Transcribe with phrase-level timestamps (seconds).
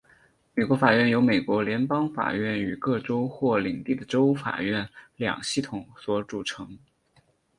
[0.55, 6.75] 美国法院由美国联邦法院与各州或领地的州法院两系统所组成。